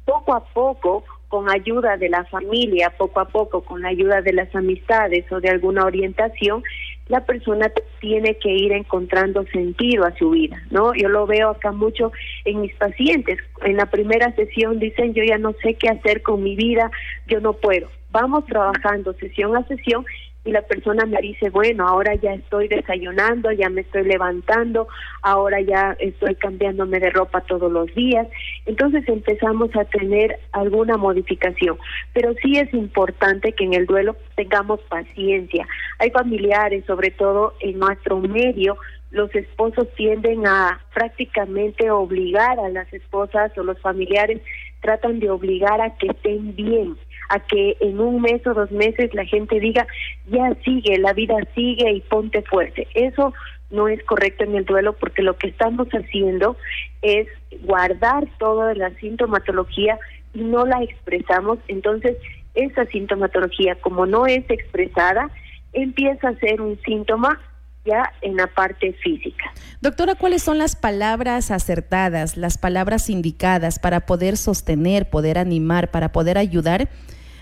poco 0.05 0.35
a 0.35 0.45
poco, 0.45 1.03
con 1.27 1.49
ayuda 1.49 1.97
de 1.97 2.09
la 2.09 2.23
familia, 2.25 2.93
poco 2.97 3.19
a 3.19 3.25
poco, 3.25 3.61
con 3.61 3.81
la 3.81 3.89
ayuda 3.89 4.21
de 4.21 4.33
las 4.33 4.53
amistades 4.55 5.31
o 5.31 5.39
de 5.39 5.49
alguna 5.49 5.85
orientación, 5.85 6.63
la 7.07 7.25
persona 7.25 7.71
tiene 7.99 8.35
que 8.37 8.49
ir 8.49 8.71
encontrando 8.71 9.43
sentido 9.47 10.05
a 10.05 10.15
su 10.15 10.29
vida, 10.31 10.61
¿no? 10.69 10.93
Yo 10.93 11.09
lo 11.09 11.25
veo 11.25 11.49
acá 11.49 11.71
mucho 11.71 12.11
en 12.45 12.61
mis 12.61 12.73
pacientes. 12.75 13.39
En 13.63 13.77
la 13.77 13.87
primera 13.87 14.33
sesión 14.35 14.79
dicen, 14.79 15.15
yo 15.15 15.23
ya 15.23 15.39
no 15.39 15.53
sé 15.63 15.73
qué 15.73 15.89
hacer 15.89 16.21
con 16.21 16.43
mi 16.43 16.55
vida, 16.55 16.91
yo 17.27 17.39
no 17.39 17.53
puedo. 17.53 17.89
Vamos 18.11 18.45
trabajando 18.45 19.13
sesión 19.13 19.55
a 19.55 19.65
sesión 19.67 20.05
y 20.45 20.51
la 20.51 20.61
persona 20.61 21.05
me 21.05 21.19
dice, 21.21 21.49
bueno, 21.49 21.85
ahora 21.87 22.15
ya 22.15 22.33
estoy 22.33 22.67
desayunando, 22.69 23.51
ya 23.51 23.69
me 23.69 23.81
estoy 23.81 24.03
levantando, 24.03 24.87
ahora 25.21 25.59
ya 25.59 25.95
estoy 25.99 26.35
cambiándome 26.35 26.99
de 26.99 27.09
ropa 27.09 27.41
todos 27.41 27.71
los 27.71 27.93
días. 27.93 28.27
Entonces 28.65 29.07
empezamos 29.07 29.69
a 29.75 29.85
tener 29.85 30.39
alguna 30.53 30.97
modificación, 30.97 31.77
pero 32.13 32.33
sí 32.41 32.57
es 32.57 32.73
importante 32.73 33.51
que 33.51 33.65
en 33.65 33.73
el 33.73 33.85
duelo 33.85 34.15
tengamos 34.35 34.79
paciencia. 34.83 35.67
Hay 35.99 36.09
familiares, 36.11 36.85
sobre 36.85 37.11
todo 37.11 37.53
en 37.59 37.77
nuestro 37.77 38.19
medio, 38.19 38.77
los 39.11 39.33
esposos 39.35 39.87
tienden 39.95 40.45
a 40.47 40.79
prácticamente 40.93 41.89
obligar 41.91 42.59
a 42.59 42.69
las 42.69 42.91
esposas 42.93 43.51
o 43.57 43.63
los 43.63 43.79
familiares 43.79 44.39
tratan 44.81 45.19
de 45.19 45.29
obligar 45.29 45.81
a 45.81 45.95
que 45.97 46.07
estén 46.07 46.55
bien 46.55 46.95
a 47.29 47.39
que 47.39 47.77
en 47.79 47.99
un 47.99 48.21
mes 48.21 48.45
o 48.45 48.53
dos 48.53 48.71
meses 48.71 49.13
la 49.13 49.25
gente 49.25 49.59
diga, 49.59 49.87
ya 50.27 50.53
sigue, 50.65 50.97
la 50.97 51.13
vida 51.13 51.35
sigue 51.55 51.91
y 51.91 52.01
ponte 52.01 52.41
fuerte. 52.41 52.87
Eso 52.93 53.33
no 53.69 53.87
es 53.87 54.03
correcto 54.03 54.43
en 54.43 54.55
el 54.55 54.65
duelo 54.65 54.93
porque 54.93 55.21
lo 55.21 55.37
que 55.37 55.47
estamos 55.47 55.87
haciendo 55.89 56.57
es 57.01 57.27
guardar 57.61 58.27
toda 58.39 58.73
la 58.73 58.89
sintomatología 58.95 59.97
y 60.33 60.41
no 60.41 60.65
la 60.65 60.83
expresamos. 60.83 61.59
Entonces, 61.67 62.17
esa 62.55 62.85
sintomatología, 62.87 63.75
como 63.75 64.05
no 64.05 64.25
es 64.25 64.43
expresada, 64.49 65.29
empieza 65.73 66.29
a 66.29 66.35
ser 66.35 66.61
un 66.61 66.79
síntoma 66.81 67.39
ya 67.85 68.11
en 68.21 68.35
la 68.35 68.47
parte 68.47 68.93
física. 68.93 69.45
Doctora, 69.81 70.15
¿cuáles 70.15 70.43
son 70.43 70.57
las 70.57 70.75
palabras 70.75 71.51
acertadas, 71.51 72.37
las 72.37 72.57
palabras 72.57 73.09
indicadas 73.09 73.79
para 73.79 74.01
poder 74.01 74.35
sostener, 74.35 75.09
poder 75.09 75.37
animar, 75.37 75.89
para 75.91 76.11
poder 76.11 76.37
ayudar 76.37 76.89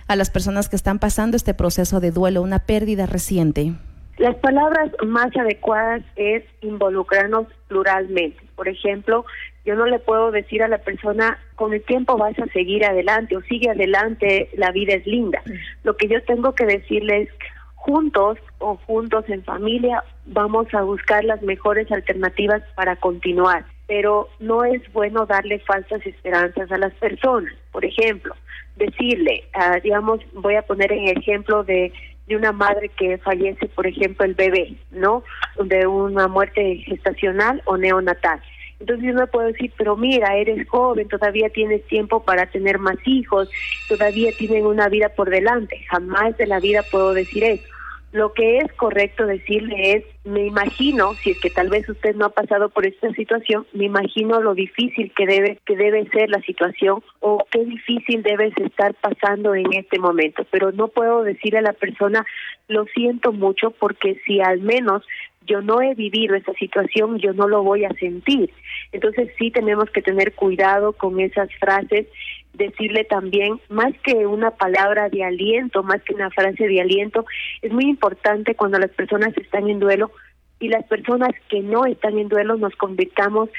a 0.07 0.15
las 0.15 0.29
personas 0.29 0.69
que 0.69 0.75
están 0.75 0.99
pasando 0.99 1.37
este 1.37 1.53
proceso 1.53 1.99
de 1.99 2.11
duelo, 2.11 2.41
una 2.41 2.59
pérdida 2.59 3.05
reciente? 3.05 3.73
Las 4.17 4.35
palabras 4.37 4.91
más 5.05 5.35
adecuadas 5.37 6.01
es 6.15 6.43
involucrarnos 6.61 7.47
pluralmente. 7.67 8.41
Por 8.55 8.67
ejemplo, 8.67 9.25
yo 9.63 9.75
no 9.75 9.85
le 9.85 9.99
puedo 9.99 10.31
decir 10.31 10.63
a 10.63 10.67
la 10.67 10.79
persona, 10.79 11.37
con 11.55 11.73
el 11.73 11.83
tiempo 11.83 12.17
vas 12.17 12.37
a 12.39 12.47
seguir 12.47 12.83
adelante 12.83 13.37
o 13.37 13.41
sigue 13.41 13.69
adelante, 13.69 14.49
la 14.57 14.71
vida 14.71 14.93
es 14.95 15.05
linda. 15.05 15.43
Lo 15.83 15.97
que 15.97 16.07
yo 16.07 16.23
tengo 16.23 16.55
que 16.55 16.65
decirle 16.65 17.23
es, 17.23 17.29
juntos 17.75 18.39
o 18.57 18.77
juntos 18.87 19.25
en 19.27 19.43
familia, 19.43 20.03
vamos 20.25 20.73
a 20.73 20.81
buscar 20.81 21.23
las 21.23 21.41
mejores 21.43 21.91
alternativas 21.91 22.63
para 22.75 22.95
continuar. 22.95 23.65
Pero 23.87 24.29
no 24.39 24.65
es 24.65 24.81
bueno 24.93 25.25
darle 25.25 25.59
falsas 25.59 26.05
esperanzas 26.05 26.71
a 26.71 26.77
las 26.77 26.93
personas. 26.95 27.53
Por 27.71 27.85
ejemplo, 27.85 28.35
decirle, 28.77 29.43
ah, 29.53 29.79
digamos, 29.83 30.19
voy 30.33 30.55
a 30.55 30.61
poner 30.61 30.91
en 30.91 31.17
ejemplo 31.17 31.63
de, 31.63 31.91
de 32.27 32.35
una 32.35 32.51
madre 32.51 32.89
que 32.89 33.17
fallece, 33.17 33.67
por 33.67 33.87
ejemplo, 33.87 34.25
el 34.25 34.35
bebé, 34.35 34.75
¿no? 34.91 35.23
De 35.63 35.87
una 35.87 36.27
muerte 36.27 36.77
gestacional 36.85 37.61
o 37.65 37.77
neonatal. 37.77 38.41
Entonces 38.79 39.07
yo 39.07 39.13
no 39.13 39.27
puedo 39.27 39.47
decir, 39.47 39.71
pero 39.75 39.95
mira, 39.95 40.35
eres 40.35 40.67
joven, 40.69 41.07
todavía 41.07 41.49
tienes 41.49 41.85
tiempo 41.87 42.23
para 42.23 42.45
tener 42.45 42.77
más 42.77 42.97
hijos, 43.05 43.49
todavía 43.87 44.31
tienen 44.37 44.65
una 44.65 44.87
vida 44.87 45.09
por 45.09 45.29
delante. 45.29 45.79
Jamás 45.89 46.37
de 46.37 46.45
la 46.45 46.59
vida 46.59 46.83
puedo 46.91 47.13
decir 47.13 47.43
eso. 47.43 47.63
Lo 48.17 48.33
que 48.33 48.57
es 48.57 48.73
correcto 48.73 49.27
decirle 49.27 49.91
es, 49.91 50.03
me 50.25 50.47
imagino, 50.47 51.13
si 51.13 51.29
es 51.29 51.39
que 51.39 51.51
tal 51.51 51.69
vez 51.69 51.87
usted 51.87 52.15
no 52.15 52.25
ha 52.25 52.29
pasado 52.29 52.69
por 52.69 52.87
esta 52.87 53.11
situación, 53.13 53.67
me 53.73 53.85
imagino 53.85 54.41
lo 54.41 54.55
difícil 54.55 55.13
que 55.15 55.27
debe 55.27 55.59
que 55.67 55.75
debe 55.75 56.09
ser 56.09 56.31
la 56.31 56.41
situación 56.41 57.03
o 57.19 57.45
qué 57.51 57.63
difícil 57.63 58.23
debes 58.23 58.57
estar 58.57 58.95
pasando 58.95 59.53
en 59.53 59.71
este 59.71 59.99
momento, 59.99 60.47
pero 60.49 60.71
no 60.71 60.87
puedo 60.87 61.21
decirle 61.21 61.59
a 61.59 61.61
la 61.61 61.73
persona, 61.73 62.25
lo 62.67 62.85
siento 62.85 63.33
mucho 63.33 63.69
porque 63.69 64.19
si 64.25 64.41
al 64.41 64.61
menos 64.61 65.03
yo 65.45 65.61
no 65.61 65.79
he 65.81 65.93
vivido 65.93 66.35
esa 66.35 66.53
situación, 66.53 67.19
yo 67.19 67.33
no 67.33 67.47
lo 67.47 67.61
voy 67.61 67.85
a 67.85 67.93
sentir. 67.99 68.51
Entonces 68.91 69.29
sí 69.37 69.51
tenemos 69.51 69.91
que 69.91 70.01
tener 70.01 70.33
cuidado 70.33 70.93
con 70.93 71.19
esas 71.19 71.49
frases, 71.59 72.07
decirle 72.53 73.03
también, 73.03 73.59
más 73.69 73.93
que 74.03 74.25
una 74.25 74.51
palabra 74.51 75.09
de 75.09 75.23
aliento, 75.23 75.83
más 75.83 76.01
que 76.03 76.15
una 76.15 76.29
frase 76.31 76.67
de 76.67 76.81
aliento, 76.81 77.25
es 77.61 77.71
muy 77.71 77.85
importante 77.85 78.55
cuando 78.55 78.79
las 78.79 78.91
personas 78.91 79.37
están 79.37 79.69
en 79.69 79.79
duelo 79.79 80.11
y 80.59 80.69
las 80.69 80.85
personas 80.85 81.31
que 81.49 81.61
no 81.61 81.85
están 81.85 82.17
en 82.17 82.29
duelo 82.29 82.57
nos 82.57 82.75
convirtamos 82.75 83.49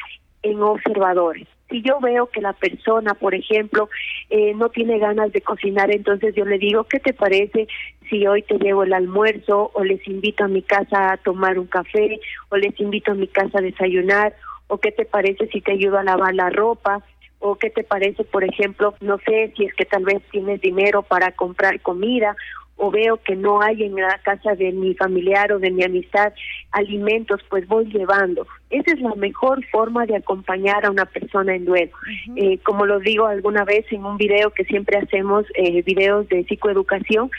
en 0.42 0.62
observadores. 0.62 1.46
Si 1.68 1.82
yo 1.82 2.00
veo 2.00 2.26
que 2.26 2.40
la 2.40 2.54
persona, 2.54 3.14
por 3.14 3.34
ejemplo, 3.34 3.90
eh, 4.30 4.54
no 4.54 4.70
tiene 4.70 4.98
ganas 4.98 5.32
de 5.32 5.42
cocinar, 5.42 5.90
entonces 5.90 6.34
yo 6.34 6.44
le 6.44 6.58
digo, 6.58 6.84
¿qué 6.84 6.98
te 6.98 7.12
parece 7.12 7.68
si 8.08 8.26
hoy 8.26 8.42
te 8.42 8.58
llevo 8.58 8.84
el 8.84 8.94
almuerzo 8.94 9.70
o 9.74 9.84
les 9.84 10.06
invito 10.08 10.44
a 10.44 10.48
mi 10.48 10.62
casa 10.62 11.12
a 11.12 11.16
tomar 11.18 11.58
un 11.58 11.66
café 11.66 12.20
o 12.48 12.56
les 12.56 12.78
invito 12.80 13.12
a 13.12 13.16
mi 13.16 13.28
casa 13.28 13.58
a 13.58 13.62
desayunar 13.62 14.34
o 14.68 14.78
qué 14.78 14.92
te 14.92 15.04
parece 15.04 15.46
si 15.48 15.60
te 15.60 15.72
ayudo 15.72 15.98
a 15.98 16.04
lavar 16.04 16.34
la 16.34 16.48
ropa 16.50 17.02
o 17.40 17.56
qué 17.56 17.70
te 17.70 17.84
parece, 17.84 18.24
por 18.24 18.44
ejemplo, 18.44 18.94
no 19.00 19.18
sé 19.18 19.52
si 19.56 19.64
es 19.64 19.74
que 19.74 19.84
tal 19.84 20.04
vez 20.04 20.22
tienes 20.30 20.60
dinero 20.60 21.02
para 21.02 21.32
comprar 21.32 21.80
comida 21.80 22.36
o 22.78 22.90
veo 22.90 23.16
que 23.18 23.34
no 23.34 23.60
hay 23.60 23.82
en 23.82 23.96
la 23.96 24.20
casa 24.24 24.54
de 24.54 24.70
mi 24.72 24.94
familiar 24.94 25.52
o 25.52 25.58
de 25.58 25.70
mi 25.70 25.82
amistad 25.82 26.32
alimentos, 26.70 27.40
pues 27.50 27.66
voy 27.66 27.86
llevando. 27.86 28.46
Esa 28.70 28.92
es 28.92 29.00
la 29.00 29.14
mejor 29.16 29.64
forma 29.66 30.06
de 30.06 30.16
acompañar 30.16 30.86
a 30.86 30.90
una 30.90 31.04
persona 31.04 31.54
en 31.54 31.64
duelo. 31.64 31.90
eh, 32.36 32.58
como 32.58 32.86
lo 32.86 33.00
digo 33.00 33.26
alguna 33.26 33.64
vez 33.64 33.84
en 33.90 34.04
un 34.04 34.16
video 34.16 34.50
que 34.52 34.64
siempre 34.64 34.98
hacemos, 34.98 35.44
eh, 35.54 35.82
videos 35.82 36.28
de 36.28 36.44
psicoeducación, 36.44 37.30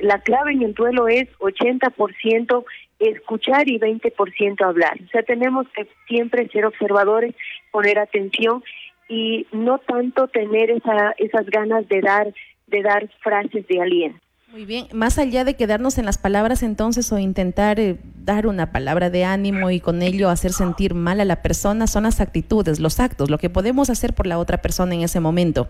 la 0.00 0.18
clave 0.20 0.52
en 0.52 0.62
el 0.62 0.74
duelo 0.74 1.08
es 1.08 1.28
80% 1.38 2.64
escuchar 2.98 3.68
y 3.68 3.78
20% 3.78 4.62
hablar. 4.62 4.98
O 5.04 5.08
sea, 5.08 5.22
tenemos 5.22 5.66
que 5.74 5.86
siempre 6.08 6.48
ser 6.48 6.66
observadores, 6.66 7.34
poner 7.70 7.98
atención 7.98 8.62
y 9.10 9.44
no 9.50 9.78
tanto 9.78 10.28
tener 10.28 10.70
esa, 10.70 11.12
esas 11.18 11.44
ganas 11.46 11.86
de 11.88 12.00
dar, 12.00 12.32
de 12.68 12.82
dar 12.82 13.10
frases 13.22 13.66
de 13.66 13.80
aliento. 13.82 14.18
Muy 14.52 14.64
bien, 14.64 14.86
más 14.92 15.18
allá 15.18 15.44
de 15.44 15.54
quedarnos 15.54 15.98
en 15.98 16.06
las 16.06 16.18
palabras 16.18 16.62
entonces 16.62 17.12
o 17.12 17.18
intentar 17.18 17.78
eh, 17.78 17.98
dar 18.16 18.46
una 18.46 18.72
palabra 18.72 19.10
de 19.10 19.24
ánimo 19.24 19.70
y 19.70 19.80
con 19.80 20.02
ello 20.02 20.28
hacer 20.28 20.52
sentir 20.52 20.94
mal 20.94 21.20
a 21.20 21.24
la 21.24 21.42
persona, 21.42 21.86
son 21.86 22.04
las 22.04 22.20
actitudes, 22.20 22.80
los 22.80 22.98
actos, 22.98 23.30
lo 23.30 23.38
que 23.38 23.50
podemos 23.50 23.90
hacer 23.90 24.14
por 24.14 24.26
la 24.26 24.38
otra 24.38 24.58
persona 24.58 24.94
en 24.94 25.02
ese 25.02 25.20
momento. 25.20 25.68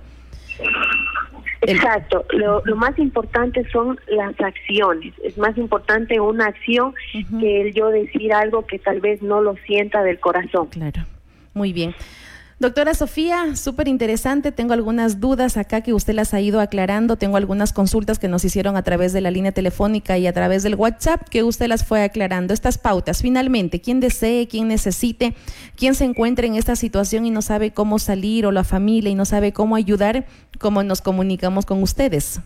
Exacto, 1.63 2.25
lo, 2.31 2.63
lo, 2.65 2.77
más 2.77 2.99
importante 2.99 3.69
son 3.71 4.01
las 4.09 4.39
acciones, 4.41 5.13
es 5.23 5.37
más 5.37 5.59
importante 5.59 6.19
una 6.19 6.47
acción 6.47 6.95
que 7.39 7.61
el 7.61 7.75
yo 7.75 7.89
decir 7.89 8.33
algo 8.33 8.67
que 8.67 8.79
tal 8.79 9.01
vez 9.01 9.21
no 9.21 9.43
lo 9.43 9.57
sienta 9.67 10.03
del 10.03 10.19
corazón. 10.19 10.69
Claro, 10.69 11.05
muy 11.53 11.75
bien. 11.75 11.95
Doctora 12.61 12.93
Sofía, 12.93 13.57
súper 13.57 13.88
interesante. 13.88 14.52
Tengo 14.52 14.75
algunas 14.75 15.19
dudas 15.19 15.57
acá 15.57 15.81
que 15.81 15.95
usted 15.95 16.12
las 16.12 16.35
ha 16.35 16.43
ido 16.43 16.61
aclarando. 16.61 17.17
Tengo 17.17 17.38
algunas 17.38 17.73
consultas 17.73 18.19
que 18.19 18.29
nos 18.29 18.45
hicieron 18.45 18.76
a 18.76 18.83
través 18.83 19.14
de 19.14 19.23
la 19.23 19.31
línea 19.31 19.52
telefónica 19.52 20.19
y 20.19 20.26
a 20.26 20.35
través 20.35 20.62
del 20.62 20.75
WhatsApp 20.75 21.26
que 21.31 21.43
usted 21.43 21.69
las 21.69 21.87
fue 21.87 22.02
aclarando. 22.05 22.52
Estas 22.52 22.76
pautas, 22.76 23.23
finalmente, 23.23 23.81
quien 23.81 23.99
desee, 24.00 24.47
quien 24.47 24.69
necesite, 24.69 25.35
quien 25.75 25.95
se 25.95 26.05
encuentre 26.05 26.49
en 26.49 26.55
esta 26.55 26.76
situación 26.76 27.25
y 27.25 27.31
no 27.31 27.40
sabe 27.40 27.71
cómo 27.71 27.99
salir 27.99 28.45
o 28.45 28.52
la 28.52 28.62
familia 28.62 29.11
y 29.11 29.14
no 29.14 29.25
sabe 29.25 29.55
cómo 29.55 29.75
ayudar, 29.75 30.26
¿cómo 30.59 30.83
nos 30.83 31.00
comunicamos 31.00 31.64
con 31.64 31.83
ustedes? 31.83 32.40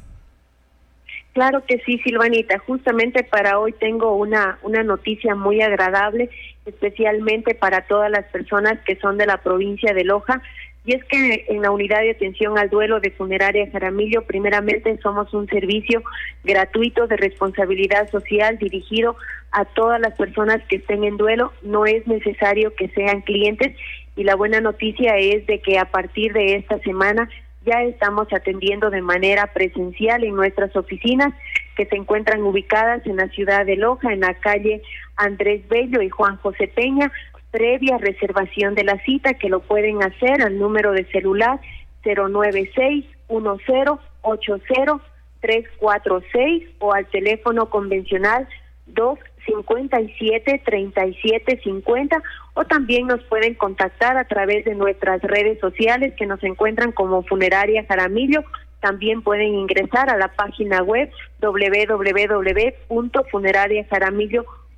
Claro 1.34 1.64
que 1.66 1.80
sí, 1.84 1.98
Silvanita. 2.04 2.58
Justamente 2.60 3.24
para 3.24 3.58
hoy 3.58 3.72
tengo 3.72 4.14
una, 4.14 4.58
una 4.62 4.84
noticia 4.84 5.34
muy 5.34 5.60
agradable, 5.62 6.30
especialmente 6.64 7.56
para 7.56 7.82
todas 7.88 8.08
las 8.08 8.24
personas 8.26 8.78
que 8.86 8.94
son 8.96 9.18
de 9.18 9.26
la 9.26 9.38
provincia 9.38 9.92
de 9.92 10.04
Loja. 10.04 10.40
Y 10.86 10.94
es 10.94 11.04
que 11.06 11.46
en 11.48 11.62
la 11.62 11.72
unidad 11.72 12.02
de 12.02 12.12
atención 12.12 12.56
al 12.56 12.70
duelo 12.70 13.00
de 13.00 13.10
Funeraria 13.10 13.68
Jaramillo, 13.72 14.22
primeramente 14.22 14.96
somos 15.02 15.34
un 15.34 15.48
servicio 15.48 16.04
gratuito 16.44 17.08
de 17.08 17.16
responsabilidad 17.16 18.08
social 18.10 18.56
dirigido 18.58 19.16
a 19.50 19.64
todas 19.64 20.00
las 20.00 20.14
personas 20.14 20.62
que 20.68 20.76
estén 20.76 21.02
en 21.02 21.16
duelo. 21.16 21.52
No 21.62 21.84
es 21.84 22.06
necesario 22.06 22.76
que 22.76 22.88
sean 22.90 23.22
clientes 23.22 23.76
y 24.14 24.22
la 24.22 24.36
buena 24.36 24.60
noticia 24.60 25.16
es 25.18 25.44
de 25.46 25.58
que 25.60 25.78
a 25.78 25.86
partir 25.86 26.32
de 26.32 26.54
esta 26.54 26.78
semana 26.78 27.28
ya 27.64 27.82
estamos 27.82 28.28
atendiendo 28.32 28.90
de 28.90 29.00
manera 29.00 29.52
presencial 29.52 30.24
en 30.24 30.34
nuestras 30.34 30.74
oficinas 30.76 31.32
que 31.76 31.86
se 31.86 31.96
encuentran 31.96 32.42
ubicadas 32.42 33.04
en 33.06 33.16
la 33.16 33.28
ciudad 33.28 33.66
de 33.66 33.76
Loja, 33.76 34.12
en 34.12 34.20
la 34.20 34.34
calle 34.34 34.82
Andrés 35.16 35.66
Bello 35.68 36.02
y 36.02 36.10
Juan 36.10 36.36
José 36.36 36.68
Peña, 36.68 37.10
previa 37.50 37.98
reservación 37.98 38.74
de 38.74 38.84
la 38.84 38.98
cita 39.04 39.34
que 39.34 39.48
lo 39.48 39.60
pueden 39.60 40.02
hacer 40.02 40.42
al 40.42 40.58
número 40.58 40.92
de 40.92 41.04
celular 41.06 41.60
096 42.04 43.06
1080 43.28 45.00
346 45.40 46.68
o 46.78 46.92
al 46.92 47.06
teléfono 47.06 47.68
convencional 47.70 48.48
257 48.86 50.62
3750 50.64 52.22
o 52.54 52.64
también 52.64 53.06
nos 53.06 53.22
pueden 53.24 53.54
contactar 53.54 54.16
a 54.16 54.24
través 54.24 54.64
de 54.64 54.74
nuestras 54.74 55.22
redes 55.22 55.58
sociales 55.60 56.14
que 56.16 56.26
nos 56.26 56.42
encuentran 56.42 56.92
como 56.92 57.22
Funeraria 57.22 57.84
Jaramillo. 57.88 58.44
También 58.80 59.22
pueden 59.22 59.54
ingresar 59.54 60.10
a 60.10 60.16
la 60.16 60.28
página 60.28 60.82
web 60.82 61.10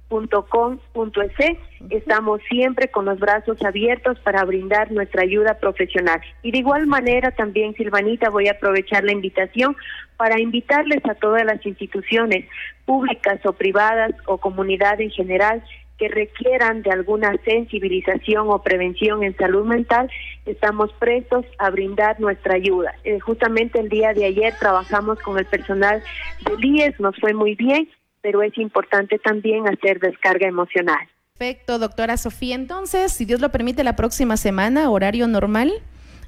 www.funerariajaramillo.com.es. 0.08 1.58
Estamos 1.90 2.40
siempre 2.48 2.88
con 2.88 3.04
los 3.06 3.18
brazos 3.18 3.62
abiertos 3.62 4.18
para 4.20 4.44
brindar 4.44 4.92
nuestra 4.92 5.22
ayuda 5.22 5.54
profesional. 5.54 6.20
Y 6.42 6.52
de 6.52 6.58
igual 6.58 6.86
manera 6.86 7.30
también, 7.32 7.74
Silvanita, 7.74 8.30
voy 8.30 8.48
a 8.48 8.52
aprovechar 8.52 9.04
la 9.04 9.12
invitación 9.12 9.76
para 10.16 10.40
invitarles 10.40 11.04
a 11.06 11.14
todas 11.14 11.44
las 11.44 11.64
instituciones 11.64 12.46
públicas 12.84 13.44
o 13.44 13.52
privadas 13.52 14.12
o 14.26 14.38
comunidad 14.38 15.00
en 15.00 15.10
general 15.10 15.62
que 15.98 16.08
requieran 16.08 16.82
de 16.82 16.90
alguna 16.90 17.34
sensibilización 17.44 18.48
o 18.50 18.62
prevención 18.62 19.22
en 19.22 19.34
salud 19.36 19.64
mental, 19.64 20.10
estamos 20.44 20.92
prestos 20.94 21.46
a 21.58 21.70
brindar 21.70 22.20
nuestra 22.20 22.54
ayuda. 22.54 22.94
Eh, 23.04 23.18
justamente 23.20 23.80
el 23.80 23.88
día 23.88 24.12
de 24.12 24.26
ayer 24.26 24.54
trabajamos 24.58 25.18
con 25.20 25.38
el 25.38 25.46
personal 25.46 26.02
del 26.44 26.64
IES, 26.64 27.00
nos 27.00 27.16
fue 27.18 27.32
muy 27.32 27.54
bien, 27.54 27.88
pero 28.26 28.42
es 28.42 28.58
importante 28.58 29.20
también 29.20 29.68
hacer 29.68 30.00
descarga 30.00 30.48
emocional. 30.48 30.98
Perfecto, 31.38 31.78
doctora 31.78 32.16
Sofía. 32.16 32.56
Entonces, 32.56 33.12
si 33.12 33.24
Dios 33.24 33.40
lo 33.40 33.52
permite, 33.52 33.84
la 33.84 33.94
próxima 33.94 34.36
semana, 34.36 34.90
horario 34.90 35.28
normal. 35.28 35.72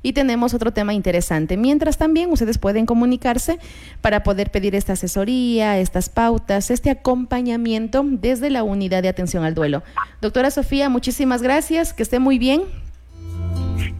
Y 0.00 0.12
tenemos 0.12 0.54
otro 0.54 0.70
tema 0.70 0.94
interesante. 0.94 1.56
Mientras 1.56 1.98
también 1.98 2.30
ustedes 2.30 2.58
pueden 2.58 2.87
comunicarse 2.87 3.58
para 4.00 4.22
poder 4.22 4.52
pedir 4.52 4.76
esta 4.76 4.92
asesoría, 4.92 5.80
estas 5.80 6.08
pautas, 6.08 6.70
este 6.70 6.88
acompañamiento 6.88 8.04
desde 8.06 8.48
la 8.48 8.62
unidad 8.62 9.02
de 9.02 9.08
atención 9.08 9.42
al 9.42 9.56
duelo. 9.56 9.82
Doctora 10.20 10.52
Sofía, 10.52 10.88
muchísimas 10.88 11.42
gracias, 11.42 11.92
que 11.92 12.04
esté 12.04 12.20
muy 12.20 12.38
bien. 12.38 12.62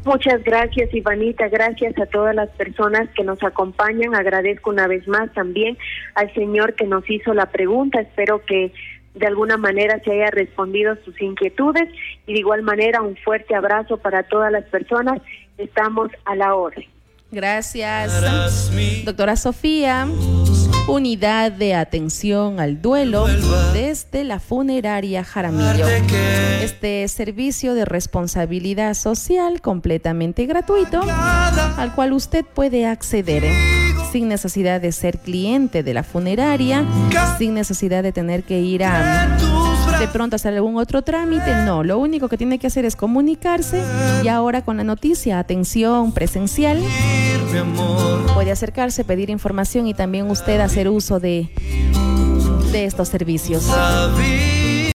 Muchas 0.05 0.43
gracias, 0.45 0.93
Ivanita. 0.95 1.49
Gracias 1.49 1.99
a 1.99 2.07
todas 2.07 2.35
las 2.35 2.49
personas 2.51 3.09
que 3.15 3.25
nos 3.25 3.43
acompañan. 3.43 4.15
Agradezco 4.15 4.71
una 4.71 4.87
vez 4.87 5.07
más 5.07 5.33
también 5.33 5.77
al 6.15 6.33
señor 6.35 6.75
que 6.75 6.87
nos 6.87 7.09
hizo 7.11 7.35
la 7.35 7.47
pregunta. 7.47 8.01
Espero 8.01 8.45
que 8.45 8.73
de 9.15 9.27
alguna 9.27 9.57
manera 9.57 10.01
se 10.05 10.13
haya 10.13 10.31
respondido 10.31 10.97
sus 11.05 11.21
inquietudes 11.21 11.89
y 12.27 12.35
de 12.35 12.39
igual 12.39 12.63
manera 12.63 13.03
un 13.03 13.17
fuerte 13.17 13.55
abrazo 13.55 13.99
para 13.99 14.23
todas 14.23 14.53
las 14.53 14.65
personas 14.65 15.21
estamos 15.59 16.11
a 16.25 16.37
la 16.37 16.55
orden. 16.55 16.87
Gracias. 17.31 18.71
Doctora 19.05 19.37
Sofía, 19.37 20.09
unidad 20.87 21.53
de 21.53 21.75
atención 21.75 22.59
al 22.59 22.81
duelo 22.81 23.27
desde 23.75 24.25
la 24.25 24.41
funeraria 24.41 25.25
Jaramillo. 25.25 25.87
Este 26.63 27.07
servicio 27.09 27.75
de 27.75 27.85
responsabilidad 27.85 28.95
social 28.95 29.61
completamente 29.61 30.47
gratuito 30.47 31.03
al 31.77 31.95
cual 31.95 32.15
usted 32.15 32.45
puede 32.47 32.87
acceder 32.87 33.45
sin 34.11 34.29
necesidad 34.29 34.81
de 34.81 34.93
ser 34.93 35.19
cliente 35.19 35.83
de 35.83 35.93
la 35.93 36.03
funeraria, 36.03 36.85
sin 37.37 37.53
necesidad 37.53 38.03
de 38.03 38.13
tener 38.13 38.43
que 38.45 38.61
ir 38.61 38.85
a 38.85 39.37
de 39.99 40.09
pronto 40.09 40.37
hacer 40.37 40.55
algún 40.55 40.77
otro 40.77 41.03
trámite. 41.03 41.55
No, 41.65 41.83
lo 41.83 41.99
único 41.99 42.29
que 42.29 42.37
tiene 42.37 42.59
que 42.59 42.67
hacer 42.67 42.85
es 42.85 42.97
comunicarse 42.97 43.83
y 44.23 44.29
ahora 44.29 44.63
con 44.63 44.77
la 44.77 44.85
noticia, 44.85 45.39
atención 45.39 46.13
presencial, 46.13 46.83
puede 48.35 48.53
acercarse, 48.53 49.05
pedir 49.05 49.31
información 49.31 49.87
y 49.87 49.95
también 49.95 50.31
usted 50.31 50.61
hacer 50.61 50.89
uso 50.89 51.21
de, 51.21 51.49
de 52.73 52.85
estos 52.85 53.09
servicios. 53.09 53.69